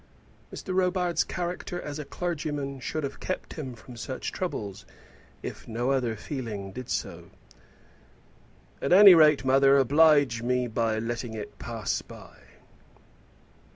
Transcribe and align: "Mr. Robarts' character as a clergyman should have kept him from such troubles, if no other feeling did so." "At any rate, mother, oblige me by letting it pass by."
"Mr. 0.51 0.73
Robarts' 0.73 1.23
character 1.23 1.79
as 1.79 1.99
a 1.99 2.05
clergyman 2.05 2.79
should 2.79 3.03
have 3.03 3.19
kept 3.19 3.53
him 3.53 3.75
from 3.75 3.95
such 3.95 4.31
troubles, 4.31 4.83
if 5.43 5.67
no 5.67 5.91
other 5.91 6.15
feeling 6.15 6.71
did 6.71 6.89
so." 6.89 7.29
"At 8.81 8.93
any 8.93 9.13
rate, 9.13 9.45
mother, 9.45 9.77
oblige 9.77 10.41
me 10.41 10.65
by 10.65 10.97
letting 10.97 11.35
it 11.35 11.59
pass 11.59 12.01
by." 12.01 12.35